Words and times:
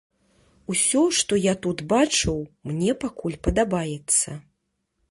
Усё, 0.73 1.01
што 1.17 1.33
я 1.39 1.53
тут 1.67 1.83
бачыў, 1.93 2.41
мне 2.71 2.91
пакуль 3.05 3.39
падабаецца. 3.51 4.29